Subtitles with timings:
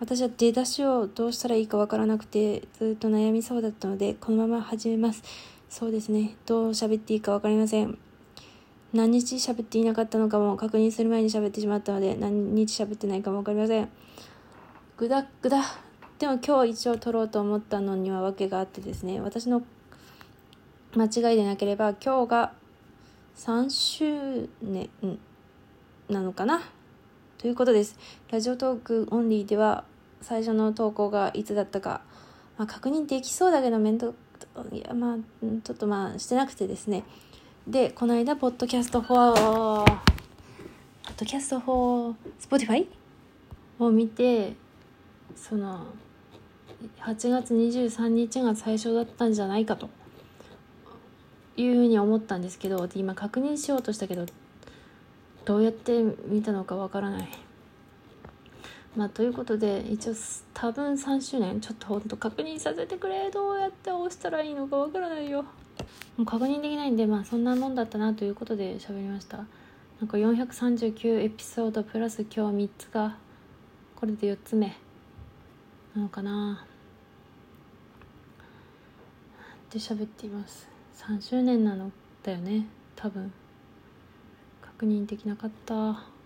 [0.00, 5.22] 私は出だしをどうしたらいいかわからなくてずっと悩みそうだったのでこのまま始めます。
[5.68, 6.36] そうですね。
[6.46, 7.98] どう喋っていいかわかりません。
[8.94, 13.88] 何日喋っていなかったのかも確認する前に喋ってしまったので何日喋ってないかもわかりません。
[14.96, 15.62] ぐだぐだ
[16.18, 19.62] でも今日一応撮ろうと思ったのには訳があってですね私の
[20.96, 22.52] 間違いでなければ今日が
[23.36, 24.88] 3周年
[26.08, 26.62] なのかな？
[27.36, 27.98] ということです。
[28.30, 29.84] ラジオトークオンリーでは
[30.20, 32.02] 最初の投稿がいつだったか、
[32.58, 34.12] まあ、確認できそうだけど面倒
[34.72, 35.16] いやまあ
[35.62, 37.04] ちょっとまあしてなくてですね。
[37.66, 40.00] でこの間ポッドキャストフォーポッ
[41.16, 42.88] ドキャストフォースポティファイ
[43.78, 44.54] を見て
[45.36, 45.86] その
[47.00, 49.88] 8月23日が最初だったんじゃないかと。
[51.56, 54.24] いうふうに思ったんですけど今確認しようとしたけど
[55.44, 57.28] どうやって見たのかわからない。
[58.96, 60.14] まあ、ということで一応
[60.52, 65.44] 多分3周年ちょっとほんと確認させてくれどうやって押したらいいのかわからないよ。
[66.16, 69.38] もう確認できないんでまあそんなもんだったなということで喋りました。
[69.38, 69.44] な
[70.06, 73.16] んか439エピソードプラス今日3つが
[73.94, 74.76] これで4つ目。
[75.94, 76.66] なのかな。
[79.68, 80.68] って喋っています。
[80.98, 81.92] 3周年なの
[82.24, 82.66] だよね
[82.96, 83.32] 多分。
[84.60, 86.19] 確認できなかった。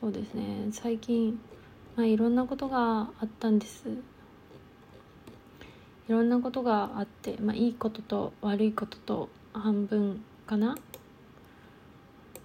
[0.00, 0.68] そうですね。
[0.72, 1.38] 最近
[1.94, 3.88] まあいろんなことがあったんです。
[6.08, 10.76] いろんなことがあって、まあ、いいことと悪いことと半分かな。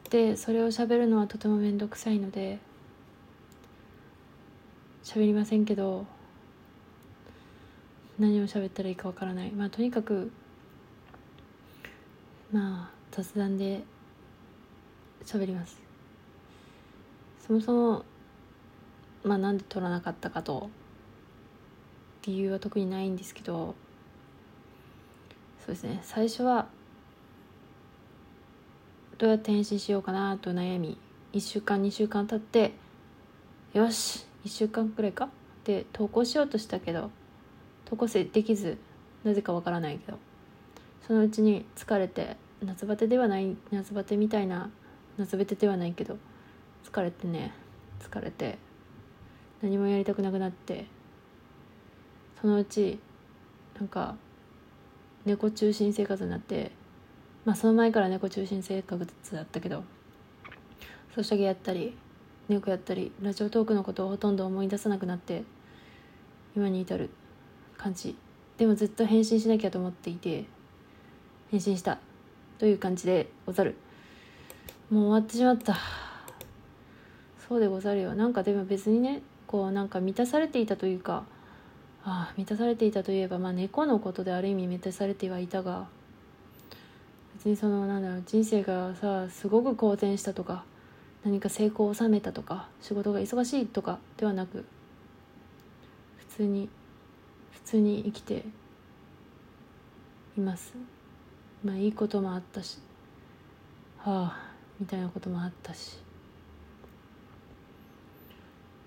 [0.09, 2.59] でそれを喋るのはとても面倒くさいので
[5.03, 6.05] 喋りませんけど
[8.19, 9.51] 何を喋ったらいいかわからない。
[9.51, 10.31] まあとにかく
[12.51, 13.83] まあ雑談で
[15.25, 15.84] 喋ります。
[17.45, 18.05] そもそも
[19.23, 20.69] まあなんで撮らなかったかと
[22.23, 23.75] 理由は特にないんですけど
[25.65, 25.99] そうですね。
[26.03, 26.67] 最初は
[29.17, 30.97] どうやって返信しようかなと悩み
[31.33, 32.73] 1週間2週間経って
[33.73, 35.29] よし1週間くらいか？
[35.63, 37.09] で投稿しようとしたけど
[37.85, 38.77] 投稿せできず
[39.23, 40.17] なぜかわからないけど
[41.05, 44.69] そのうちに疲れて夏バテではない夏バテみたいな
[45.17, 46.17] 夏バテではないけど
[46.85, 47.51] 疲れてね
[47.99, 48.57] 疲れて
[49.61, 50.85] 何もやりたくなくなって
[52.39, 52.99] そのうち
[53.79, 54.15] なんか
[55.25, 56.71] 猫中心生活になって
[57.43, 59.83] まあその前から猫中心生活だったけど
[61.15, 61.97] ソシャゲやったり
[62.47, 65.43] 猫やったりラジオトークのことをほとんど思い出さなくなって
[66.55, 67.09] 今に至る
[67.77, 68.15] 感じ。
[68.57, 70.45] でもずっと返信しなきゃと思っていて
[71.51, 71.97] 返信した
[72.57, 73.75] という感じでござる。
[74.89, 76.04] もう終わってしまった。
[77.47, 78.15] そうでござるよ。
[78.15, 81.23] なんかでも別にねこうなんか満たされていたというか
[82.03, 85.87] ああ満たされていたといえばまあ猫のことである意味満たされてはいたが
[87.35, 90.63] 別にそのなんだろう人生がさすごく好転したとか
[91.23, 94.65] 何か成功を収めたとか仕事が忙しいとかではなく
[96.17, 96.69] 普通に
[97.51, 98.43] 普通に生きて
[100.37, 100.73] います。
[101.63, 102.79] まあいいこともあったし
[103.97, 106.04] はあみたいなこともあったし。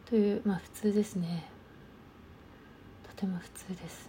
[0.08, 1.44] というまあ普通ですね。
[3.06, 4.08] とても普通です。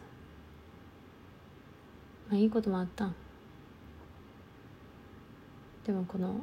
[2.29, 3.15] まあいいこともあったん。
[5.85, 6.35] でもこの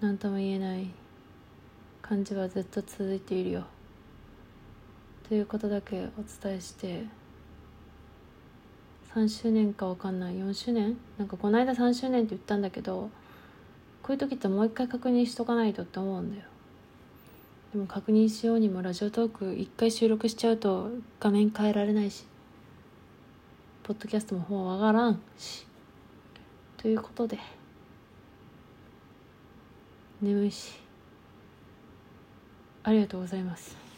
[0.00, 0.88] 何とも言えない
[2.00, 3.64] 感じはずっと続いているよ。
[5.28, 7.04] ということだけお伝えして
[9.14, 10.36] 3周年か分かんない。
[10.36, 10.96] 4周年？
[11.18, 13.10] なんかこの間3周年って言ったんだけど
[14.02, 16.48] こういう時ってもう一回確認しとかないとって思うんだよ。
[17.72, 22.26] でも確認しようにもラジオトーク一回収録しちゃうと画面変えられないし
[23.82, 25.66] ポッドキャストもほうわからんし。
[26.76, 27.38] ということで
[30.20, 30.80] 眠いし。
[32.84, 33.91] ありがとうございます。